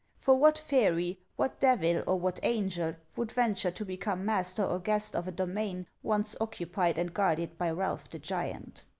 For 0.17 0.33
what 0.33 0.57
fairy, 0.57 1.19
what 1.35 1.59
devil, 1.59 2.01
or 2.07 2.19
what 2.19 2.39
angel 2.41 2.95
would 3.15 3.31
venture 3.31 3.69
to 3.69 3.85
become 3.85 4.25
master 4.25 4.63
or 4.65 4.79
guest 4.79 5.15
of 5.15 5.27
a 5.27 5.31
domain 5.31 5.85
once 6.01 6.35
occupied 6.41 6.97
and 6.97 7.13
guarded 7.13 7.55
by 7.59 7.69
Ralph 7.69 8.09
the 8.09 8.17
Giant 8.17 8.83